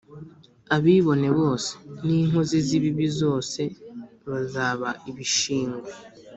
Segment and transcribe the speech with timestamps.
[0.75, 1.71] abibone bose
[2.05, 3.61] n’inkozi z’ibibi zose
[4.29, 5.89] bazaba ibishingwe